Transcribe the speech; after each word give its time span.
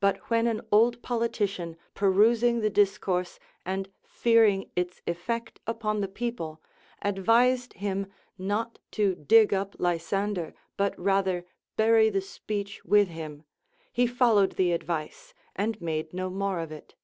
But 0.00 0.22
\vhen 0.22 0.48
an 0.50 0.62
old 0.72 1.02
politician, 1.02 1.76
perusing 1.94 2.60
the 2.60 2.70
discourse 2.70 3.38
and 3.66 3.90
fearing 4.06 4.70
its 4.74 5.02
effect 5.06 5.60
upon 5.66 6.00
the 6.00 6.08
people, 6.08 6.62
advised 7.02 7.74
him 7.74 8.06
not 8.38 8.78
to 8.92 9.14
dig 9.14 9.52
up 9.52 9.76
Lysander 9.78 10.54
but 10.78 10.98
rather 10.98 11.44
bury 11.76 12.08
the 12.08 12.22
speech 12.22 12.80
Avith 12.88 13.08
him, 13.08 13.42
he 13.92 14.06
followed 14.06 14.52
the 14.52 14.72
advice, 14.72 15.34
and 15.54 15.78
made 15.78 16.14
no 16.14 16.30
more 16.30 16.60
of 16.60 16.72
it. 16.72 16.94